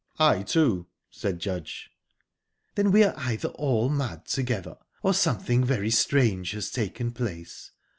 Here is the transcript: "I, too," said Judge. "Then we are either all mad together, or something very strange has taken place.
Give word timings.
"I, 0.17 0.41
too," 0.41 0.87
said 1.11 1.37
Judge. 1.37 1.91
"Then 2.73 2.89
we 2.91 3.03
are 3.03 3.13
either 3.17 3.49
all 3.49 3.87
mad 3.87 4.25
together, 4.25 4.77
or 5.03 5.13
something 5.13 5.63
very 5.63 5.91
strange 5.91 6.53
has 6.53 6.71
taken 6.71 7.11
place. 7.11 7.69